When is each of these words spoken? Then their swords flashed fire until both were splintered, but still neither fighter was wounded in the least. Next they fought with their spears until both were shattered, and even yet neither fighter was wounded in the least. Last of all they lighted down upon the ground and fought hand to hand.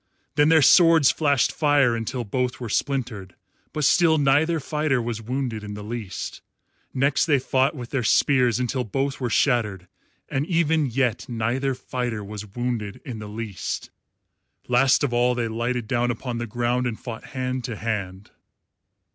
Then 0.33 0.49
their 0.49 0.63
swords 0.63 1.11
flashed 1.11 1.51
fire 1.51 1.95
until 1.95 2.23
both 2.23 2.59
were 2.59 2.69
splintered, 2.69 3.35
but 3.71 3.85
still 3.85 4.17
neither 4.17 4.59
fighter 4.59 4.99
was 4.99 5.21
wounded 5.21 5.63
in 5.63 5.75
the 5.75 5.83
least. 5.83 6.41
Next 6.91 7.27
they 7.27 7.37
fought 7.37 7.75
with 7.75 7.91
their 7.91 8.01
spears 8.01 8.59
until 8.59 8.83
both 8.83 9.19
were 9.19 9.29
shattered, 9.29 9.87
and 10.27 10.47
even 10.47 10.87
yet 10.87 11.29
neither 11.29 11.75
fighter 11.75 12.23
was 12.23 12.47
wounded 12.47 12.99
in 13.05 13.19
the 13.19 13.29
least. 13.29 13.91
Last 14.67 15.03
of 15.03 15.13
all 15.13 15.35
they 15.35 15.47
lighted 15.47 15.87
down 15.87 16.09
upon 16.09 16.39
the 16.39 16.47
ground 16.47 16.87
and 16.87 16.99
fought 16.99 17.25
hand 17.35 17.63
to 17.65 17.75
hand. 17.75 18.31